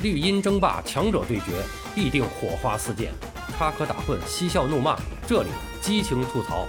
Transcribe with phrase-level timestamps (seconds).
[0.00, 1.60] 绿茵争霸，强者对决，
[1.92, 3.08] 必定火花四溅；
[3.56, 5.48] 插科打诨，嬉笑怒骂，这里
[5.80, 6.68] 激情吐槽。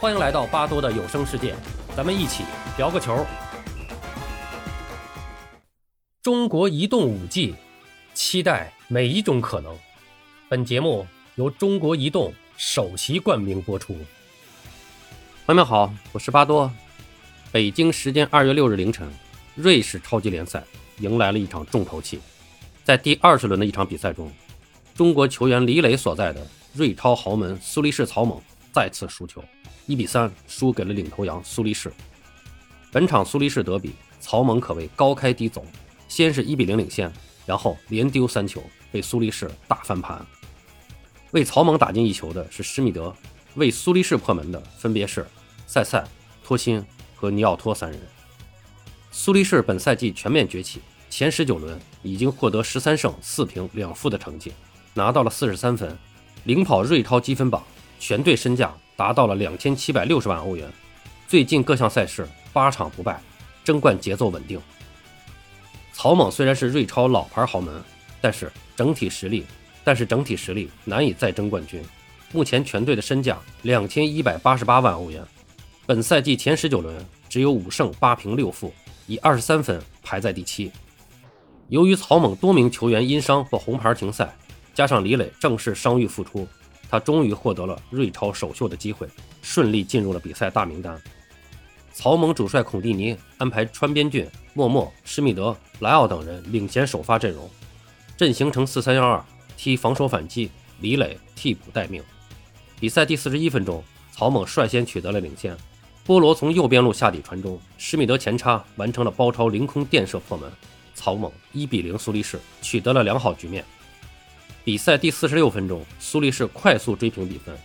[0.00, 1.54] 欢迎来到巴多的有声世界，
[1.96, 2.42] 咱们一起
[2.76, 3.24] 聊个球。
[6.20, 7.54] 中国移动五 G，
[8.14, 9.72] 期待每一种可能。
[10.48, 11.06] 本节目
[11.36, 13.94] 由中国移动首席冠名播出。
[15.46, 16.68] 朋友们好，我是巴多。
[17.52, 19.08] 北京时间二月六日凌晨，
[19.54, 20.64] 瑞士超级联赛
[20.98, 22.18] 迎来了一场重头戏。
[22.86, 24.30] 在第二十轮的一场比赛中，
[24.94, 28.40] 中国球员李磊所在的瑞超豪门苏黎世草蜢
[28.72, 29.42] 再次输球，
[29.86, 31.92] 一比三输给了领头羊苏黎世。
[32.92, 35.66] 本场苏黎世德比，草蜢可谓高开低走，
[36.06, 37.12] 先是一比零领先，
[37.44, 38.62] 然后连丢三球，
[38.92, 40.24] 被苏黎世大翻盘。
[41.32, 43.12] 为草蜢打进一球的是施密德，
[43.56, 45.26] 为苏黎世破门的分别是
[45.66, 46.06] 塞塞、
[46.44, 46.80] 托辛
[47.16, 48.00] 和尼奥托三人。
[49.10, 50.80] 苏黎世本赛季全面崛起。
[51.16, 54.52] 前十九轮已经获得十三胜四平两负的成绩，
[54.92, 55.96] 拿到了四十三分，
[56.44, 57.64] 领跑瑞超积分榜，
[57.98, 60.70] 全队身价达到了两千七百六十万欧元。
[61.26, 63.18] 最近各项赛事八场不败，
[63.64, 64.60] 争冠节奏稳定。
[65.90, 67.82] 草蜢虽然是瑞超老牌豪门，
[68.20, 69.46] 但是整体实力，
[69.82, 71.82] 但是整体实力难以再争冠军。
[72.30, 75.24] 目前全队的身价两千一百八十八万欧元，
[75.86, 76.94] 本赛季前十九轮
[77.26, 78.70] 只有五胜八平六负，
[79.06, 80.70] 以二十三分排在第七。
[81.68, 84.32] 由于草蜢多名球员因伤或红牌停赛，
[84.72, 86.46] 加上李磊正式伤愈复出，
[86.88, 89.08] 他终于获得了瑞超首秀的机会，
[89.42, 90.96] 顺利进入了比赛大名单。
[91.92, 97.50] 草蜢主帅孔蒂尼安排川边俊、默默、施密德、莱奥等人领衔首发阵容，
[98.16, 99.24] 阵型呈四三幺二，
[99.56, 100.48] 踢防守反击，
[100.78, 102.00] 李磊替补待命。
[102.78, 103.82] 比赛第四十一分钟，
[104.12, 105.56] 草蜢率先取得了领先，
[106.04, 110.48] 波罗从右边路下底传中，施密德前插完成了包抄凌空垫射破门。
[110.96, 113.62] 草蜢一比零苏黎世取得了良好局面。
[114.64, 117.56] 比赛第四十六分钟，苏黎世快速追平比分。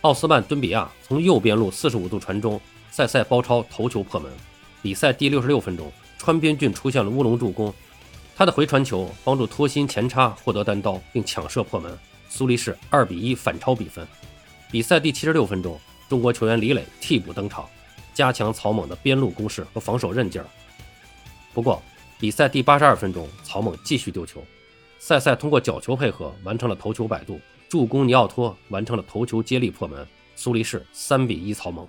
[0.00, 2.60] 奥斯曼敦比亚从右边路四十五度传中，
[2.90, 4.32] 塞塞包抄头球破门。
[4.82, 7.72] 比赛第六十六分钟，川边俊出现了乌龙助攻，
[8.34, 11.96] 他的回传球帮助托辛前插获得单刀并抢射破门。
[12.28, 14.06] 苏黎世二比一反超比分。
[14.70, 15.78] 比赛第七十六分钟，
[16.08, 17.68] 中国球员李磊替补登场，
[18.14, 20.46] 加强草蜢的边路攻势和防守韧劲儿。
[21.54, 21.82] 不过，
[22.20, 24.42] 比赛第八十二分钟，草蜢继续丢球，
[24.98, 31.86] 塞塞通过角球配合完成了头球摆渡，助攻尼奥托完成了头球接力破门，苏黎世三比一草蜢。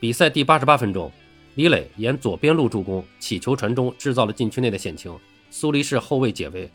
[0.00, 1.12] 比赛第八十八分钟，
[1.54, 5.14] 李磊沿左边路助攻起球传中，制造了禁区内的险情，
[5.50, 6.70] 苏黎世后卫解围，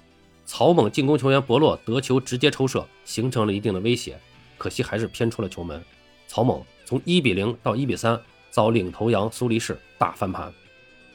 [0.46, 4.20] 草蜢进攻球员博洛得球直接抽射，形成了一定的威胁，
[4.60, 5.84] 可惜还是偏出了球门。
[6.28, 8.22] 草蜢从一比零到一比三，
[8.52, 10.54] 遭领头羊苏黎世大翻盘，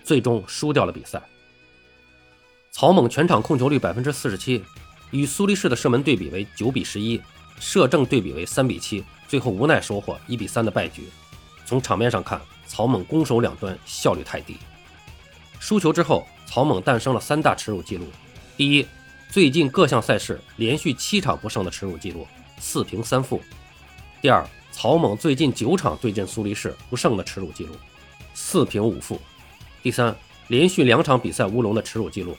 [0.03, 1.23] 最终输掉了比赛。
[2.79, 4.63] 草蜢全场控球率百分之四十七，
[5.11, 7.19] 与苏黎世的射门对比为九比十一，
[7.59, 11.09] 射正对比为三比七，最后无奈收获一比三的败局。
[11.65, 14.59] 从场面上看，草蜢攻守两端效率太低。
[15.59, 18.05] 输球之后，草蜢诞生了三大耻辱记录：
[18.59, 18.87] 第一，
[19.31, 22.29] 最近各项赛事连续七场不胜的耻辱记录，
[22.61, 23.39] 四平三负；
[24.21, 27.75] 第二，草蜢最近九场对阵苏黎世不胜的耻辱记录，
[28.35, 29.17] 四平五负；
[29.83, 30.15] 第三，
[30.49, 32.37] 连续两场比赛乌龙的耻辱记录。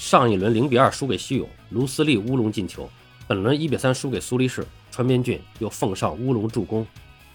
[0.00, 2.88] 上一轮零比二输给西勇，卢斯利乌龙进球；
[3.28, 6.86] 本轮一比三输给苏黎世，川边俊又奉上乌龙助攻。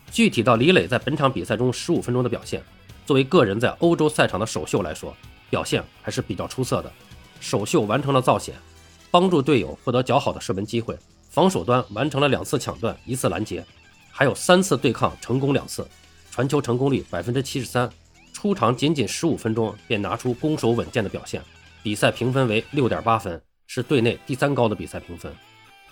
[0.09, 2.63] 具体到李磊在本场比赛中十五分钟的表现，
[3.05, 5.15] 作为个人在欧洲赛场的首秀来说，
[5.47, 6.91] 表现还是比较出色的。
[7.39, 8.55] 首秀完成了造险，
[9.11, 10.95] 帮助队友获得较好的射门机会；
[11.29, 13.63] 防守端完成了两次抢断，一次拦截，
[14.09, 15.87] 还有三次对抗成功两次，
[16.31, 17.87] 传球成功率百分之七十三。
[18.33, 21.39] 出场仅仅十五分钟便拿出攻守稳健的表现。
[21.85, 25.31] 比赛评分为六点八分，是队内第三高的比赛评分。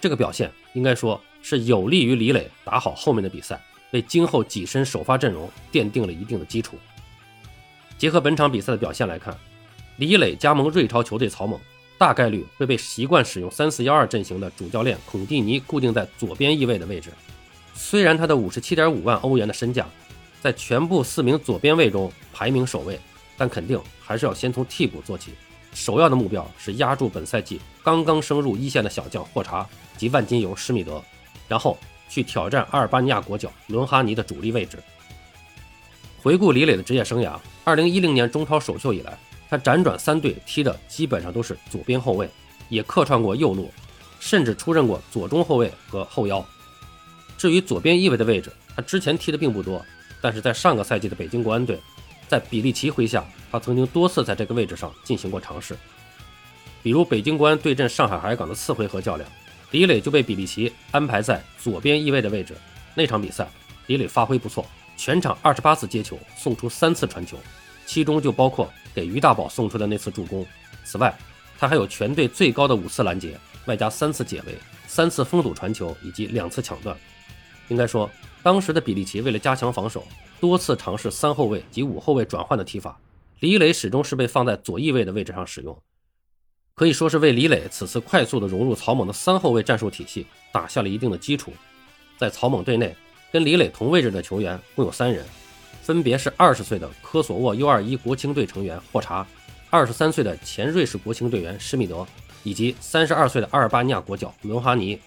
[0.02, 6.80] 这个表现应该说是有利于李磊打好后面的比赛，为今后跻身首发阵容奠定了一定的基础。
[7.96, 9.38] 结合本场比赛的表现来看，
[9.98, 11.60] 李磊加盟瑞超球队草蜢，
[12.00, 17.12] 大概率会被习惯使用三四幺二阵型的主教练孔蒂尼固定在左边翼位的位置。
[17.76, 19.88] 虽然他的五十七点五万欧元的身价，
[20.42, 23.00] 在全部四名左边卫中排名首位，
[23.38, 25.34] 但肯定还是要先从替补做起。
[25.74, 29.68] 首要的目标是压住本赛季刚刚升入一线的小将霍查
[29.98, 31.04] 及万金油施密德，
[31.48, 31.78] 然后
[32.10, 34.78] 去挑战阿尔巴尼亚国脚伦哈尼的主力位置。
[36.22, 39.18] 回顾李磊的职业生涯，二零一零年中超首秀以来，
[39.50, 42.30] 他辗转三队踢的基本上都是左边后卫，
[42.70, 43.72] 也客串过右路，
[44.20, 46.46] 甚至出任过左中后卫和后腰。
[47.38, 49.84] 至于左边翼位的位置，他之前踢的并不多，
[50.22, 51.80] 但是在上个赛季的北京国安队。
[52.26, 53.24] 在比利奇麾下，
[53.54, 55.78] 他曾经多次在这个位置上进行过尝试。
[56.82, 59.30] 比如北京国安对阵上海海港的次回合较量，
[59.70, 62.56] 李磊就被比利奇安排在左边翼位的位置。
[62.96, 63.48] 那场比赛，
[63.86, 64.66] 李磊发挥不错，
[64.98, 67.38] 全场二十八次接球送出三次传球，
[67.86, 70.44] 其中就包括给于大宝送出的那次助攻。
[70.84, 71.16] 此外，
[71.60, 74.58] 他还有全队最高的五次拦截，外加三次解围、
[74.88, 76.98] 三次封堵传球以及两次抢断。
[77.68, 78.10] 应该说，
[78.42, 80.04] 当时的比利奇为了加强防守，
[80.42, 83.00] 多次尝试三后卫及五后卫转换的踢法，
[83.44, 85.78] 李磊始终是被放在左翼位的位置上使用。
[86.74, 91.52] 可以说是为李磊此次快速的融入曹猛的三后卫战术体系打下了一定的基础。
[92.18, 92.96] 在曹猛队内，
[93.34, 95.26] 跟李磊同位置的球员共有三人，
[95.82, 99.28] 分别是二十岁的科索沃 U21 国青队成员霍查，
[99.70, 102.08] 二十三岁的前瑞士国青队员施密德，
[102.44, 104.98] 以及三十二岁的阿尔巴尼亚国脚伦哈尼。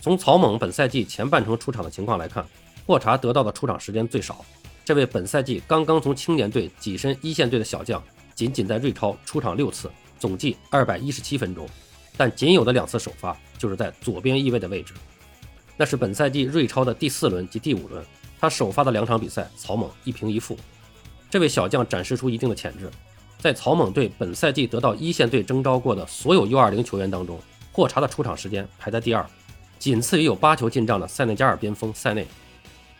[0.00, 2.46] 从曹猛本赛季前半程出场的情况来看，
[2.86, 4.44] 霍查得到的出场时间最少。
[4.84, 8.02] 这位本赛季刚刚从青年队跻身一线队的小将，
[8.34, 9.90] 仅仅在瑞超出场六次。
[10.16, 11.68] 总计二百一十七分钟，
[12.16, 14.94] 但仅有的两次首发就是在左边翼位的位置，
[15.76, 18.02] 那是本赛季瑞超的第四轮及第五轮，
[18.40, 20.56] 他首发的两场比赛，曹猛一平一负。
[21.28, 22.90] 这位小将展示出一定的潜质，
[23.38, 27.38] 在草蜢队本赛季得到一线队征召过的所有 U20 球员当中，
[27.70, 29.26] 霍查的出场时间排在第二，
[29.78, 32.26] 仅次于有八球进账的塞内加尔边锋塞内。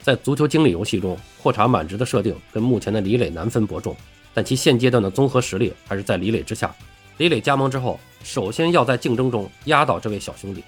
[0.05, 3.97] 在足球经理游戏中，霍查满值的设定跟目前的李磊难分伯仲，
[4.35, 6.75] 但其现阶段的综合实力还是在李磊之下。
[7.17, 10.62] 李磊加盟之后，首先要在竞争中压倒这位小兄弟。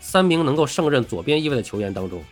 [0.00, 2.24] 三名能够胜任左边翼位的球员当中，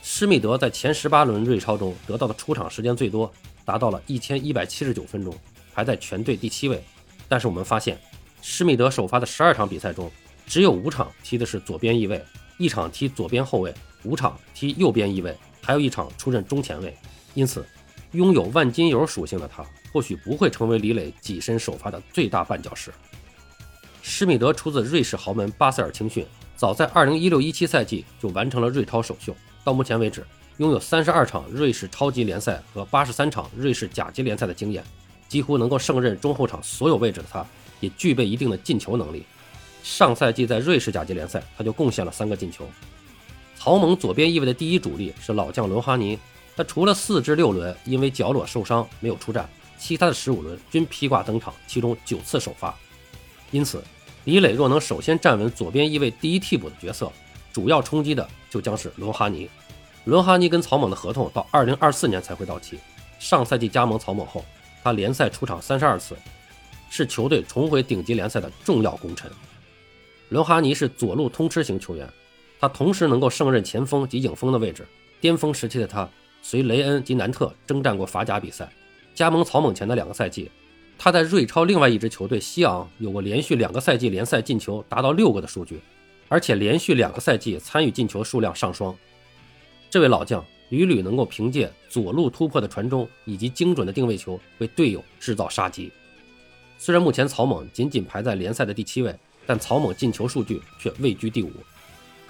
[0.00, 3.28] 施密德在前十八轮瑞超中得到的出场时间最多，
[3.64, 5.34] 达到了一千一百七十九分钟，
[5.74, 6.80] 排在全队第七位。
[7.26, 7.98] 但是我们发现，
[8.42, 10.08] 施密德首发的十二场比赛中，
[10.46, 12.22] 只有五场踢的是左边翼位，
[12.58, 16.96] 一场踢左边后卫，五场踢右边翼位，还有一场出任中前卫。
[17.34, 17.64] 因此，
[18.12, 19.64] 拥有万金油属性的他。
[19.92, 22.92] 或许不会成为李磊跻身首发的最大绊脚石。
[24.02, 26.24] 施密德出自瑞士豪门巴塞尔青训，
[26.54, 29.34] 早在2016-17赛季就完成了瑞超首秀。
[29.64, 30.24] 到目前为止，
[30.58, 34.84] 拥有32场瑞士超级联赛和83场瑞士甲级联赛的经验，
[35.28, 37.44] 几乎能够胜任中后场所有位置的他，
[37.80, 39.24] 也具备一定的进球能力。
[39.82, 42.64] 上赛季在瑞士甲级联赛，他就贡献了三个进球。
[43.62, 46.18] 曹猛左边翼位的第一主力是老将伦哈尼，
[46.56, 49.46] 他除了四至六轮因为脚裸受伤没有出战。
[49.76, 52.74] 其他的十五轮均披挂登场，其中九次首发。
[53.50, 53.84] 因此，
[54.24, 57.12] 李磊若能首先站稳左边翼位第一替补的角色，
[57.52, 59.46] 主要冲击的就将是伦哈尼。
[60.04, 62.78] 伦哈尼跟曹猛的合同到二零二四年才会到期。
[63.18, 64.42] 上赛季加盟曹猛后，
[64.82, 66.16] 他联赛出场三十二次，
[66.88, 69.30] 是球队重回顶级联赛的重要功臣。
[70.30, 72.10] 伦哈尼是左路通吃型球员，
[72.60, 74.86] 他同时能够胜任前锋及影锋的位置。
[75.20, 76.08] 巅峰时期的他，
[76.42, 78.70] 随雷恩及南特征战过法甲比赛。
[79.14, 80.50] 加盟草蜢前的两个赛季，
[80.98, 85.80] 他在瑞超另外一支球队西昂有过连续两个赛季联赛进球达到六个的数据，
[86.28, 88.94] 而且连续两个赛季参与进球数量上双。
[89.90, 95.90] 这位老将屡屡能够凭借左路突破的传中以及精准的定位球为队友制造杀机。
[96.78, 99.14] 虽然目前草蜢仅仅排在联赛的第七位，
[99.44, 101.50] 但草蜢进球数据却位居第五。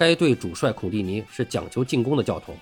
[0.01, 2.57] 该队主帅孔蒂尼是讲求进攻的教头。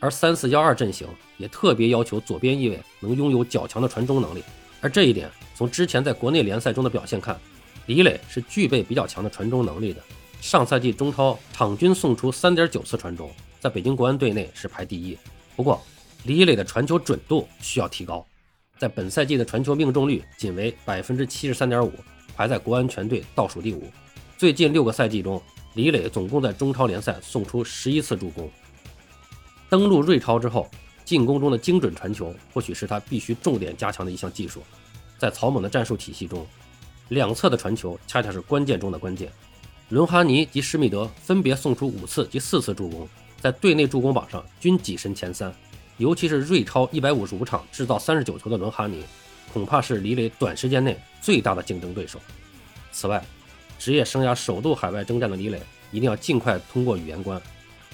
[0.00, 1.06] 而三四幺二阵型
[1.36, 4.42] 也特别要求左边翼位能拥有较强的传中能力，
[4.80, 7.38] 而这一点从之前在国内联赛中的表现看，
[7.84, 10.00] 李磊是具备比较强的传中能力的。
[10.40, 15.18] 上赛季中超场均送出三点九次传中，在北京国安队内是排第一。
[15.56, 15.82] 不过，
[16.24, 18.26] 李磊的传球准度需要提高，
[18.78, 21.92] 在本赛季的传球命中率仅为百分之七十三点五，
[22.34, 23.92] 排在国安全队倒数第五。
[24.38, 25.42] 最近六个赛季中，
[25.78, 28.50] 李磊总共在中超联赛送出十一次助攻。
[29.68, 30.68] 登陆瑞超之后，
[31.04, 34.60] 进攻中的精准传球或许是他必须重点加强的一项技术。
[35.18, 36.44] 在草蜢的战术体系中，
[37.10, 39.30] 两侧的传球恰恰是关键中的关键。
[39.90, 43.08] 伦哈尼及施密德分别送出五次及四次助攻，
[43.40, 45.54] 在队内助攻榜上均跻身前三。
[45.96, 49.04] 尤其是瑞超一百五十五场制造三十九球的伦哈尼，
[49.52, 52.18] 恐怕是李磊短时间内最大的竞争对手。
[52.90, 53.24] 此外，
[53.78, 55.60] 职业生涯首度海外征战的李磊，
[55.92, 57.40] 一定要尽快通过语言关。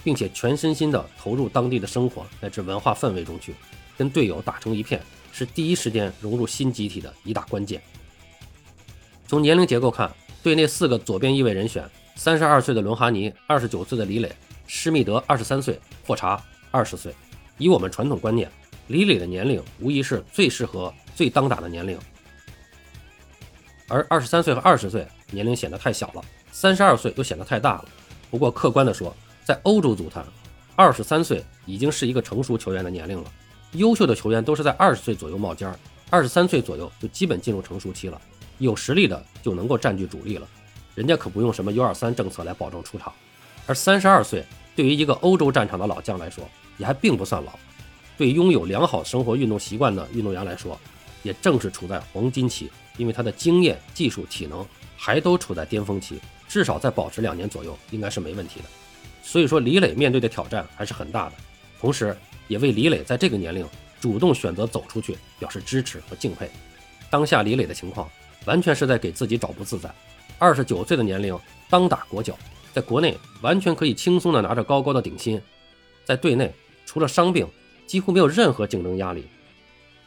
[0.03, 3.55] 并且全身心地投入当地的生活乃至文化氛围中去，
[3.97, 5.01] 跟队友打成一片，
[5.33, 7.81] 是第一时间融入新集体的一大关键。
[9.27, 14.31] 从年龄结构看，队内四个左边翼位人选：三十二岁的伦哈尼，二十九岁的李磊，
[14.67, 16.39] 施密德二十三岁，霍查
[16.71, 17.11] 二十岁。
[17.57, 18.51] 以我们传统观念，
[18.89, 21.99] 李磊的年龄无疑是最适合、最当打的年龄，
[23.89, 27.85] 而二十三岁和二十岁年龄显得太小了，三十二岁又显得太大了。
[28.31, 29.15] 不过客观地说，
[29.45, 30.25] 在欧洲足坛，
[30.75, 33.31] 二十三岁已经是一个成熟球员的年龄了。
[33.73, 38.21] 优秀的球员都是在二十岁左右冒尖儿，二十三岁左右就基本进入成熟期了。
[38.59, 40.49] 有实力的就能够占据主力了。
[40.95, 43.13] 人家可不用什么 U 二三政策来保证出场。
[43.67, 44.45] 而三十二岁
[44.77, 46.49] 对于一个欧洲战场的老将来说，
[46.79, 47.53] 也还并不算老。
[48.17, 50.79] 对拥有良好生活运动习惯的运动员来说，
[51.25, 54.65] 也正是处在黄金期，因为他的经验、技术、体能
[55.05, 56.19] 还都处在巅峰期，
[56.49, 58.67] 至少再保持两年左右应该是没问题的。
[59.23, 61.35] 所以说，李磊面对的挑战还是很大的，
[61.79, 62.17] 同时
[62.49, 63.69] 也为李磊在这个年龄
[64.01, 66.49] 主动选择走出去表示支持和敬佩。
[67.11, 68.09] 当下李磊的情况
[68.47, 69.95] 完全是在给自己找不自在。
[70.39, 72.35] 二十九岁的年龄当打国脚，
[72.73, 75.39] 在国内完全可以轻松的拿着高高的顶薪，
[76.07, 76.51] 在队内
[76.87, 77.47] 除了伤病
[77.87, 79.27] 几乎没有任何竞争压力。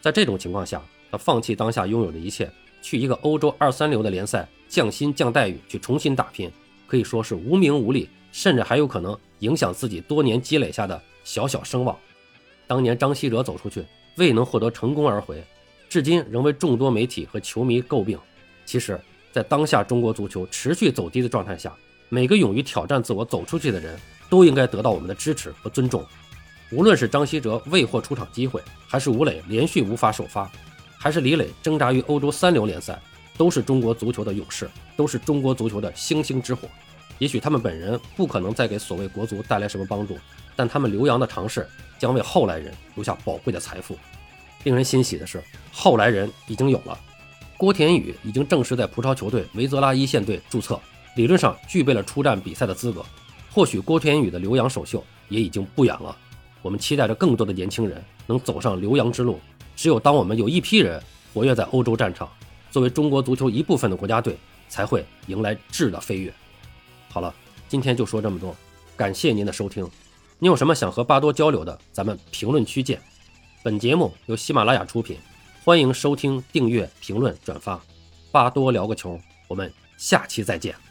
[0.02, 2.52] 在这种情况下，他放弃当下拥有的一切，
[2.88, 6.50] 去一个欧洲二三流的联赛降薪降待遇去重新打拼，
[6.88, 8.08] 可以说是无名无利。
[8.32, 11.98] 甚至还有可能影响自己多年积累下的小小声望。
[12.68, 13.84] 当年张稀哲走出去
[14.16, 15.44] 未能获得成功而回，
[15.90, 18.18] 至今仍为众多媒体和球迷诟病。
[18.64, 19.00] 其实，
[19.32, 21.76] 在当下中国足球持续走低的状态下，
[22.10, 26.06] 每个勇于挑战自我走出去的人都应该得到我们的支持和尊重。
[26.72, 30.52] 无论是张稀哲未获出场机会，还是吴磊连续无法首发，
[31.08, 33.02] 还是李磊挣扎于欧洲三流联赛，
[33.38, 36.68] 都是中国足球的勇士，都是中国足球的星星之火。
[37.18, 40.18] 也许他们本人不可能再给所谓国足带来什么帮助，
[40.54, 41.66] 但他们留洋的尝试
[41.98, 43.98] 将为后来人留下宝贵的财富。
[44.66, 47.00] 令人欣喜的是，后来人已经有了。
[47.56, 50.78] 郭田雨已经正式在葡超球队维泽拉一线队注册，
[51.16, 53.02] 理论上具备了出战比赛的资格。
[53.50, 56.14] 或许郭田雨的留洋首秀也已经不远了。
[56.62, 59.40] 我们期待着更多的年轻人能走上留洋之路。
[59.78, 61.02] 只有当我们有一批人
[61.34, 62.28] 活跃在欧洲战场，
[62.72, 64.36] 作为中国足球一部分的国家队，
[64.68, 66.34] 才会迎来质的飞跃。
[67.08, 67.34] 好了，
[67.70, 68.56] 今天就说这么多，
[68.98, 69.88] 感谢您的收听。
[70.40, 73.00] 你有什么想和巴多交流的，咱们评论区见。
[73.64, 75.18] 本节目由喜马拉雅出品，
[75.64, 77.80] 欢迎收听、订阅、评论、转发。
[78.32, 80.87] 巴多聊个球，我们下期再见。